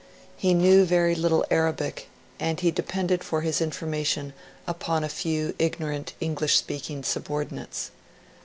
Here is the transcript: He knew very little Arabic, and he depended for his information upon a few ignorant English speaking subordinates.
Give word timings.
He 0.35 0.55
knew 0.55 0.83
very 0.83 1.13
little 1.13 1.45
Arabic, 1.51 2.09
and 2.39 2.59
he 2.59 2.71
depended 2.71 3.23
for 3.23 3.41
his 3.41 3.61
information 3.61 4.33
upon 4.65 5.03
a 5.03 5.09
few 5.09 5.53
ignorant 5.59 6.13
English 6.19 6.57
speaking 6.57 7.03
subordinates. 7.03 7.91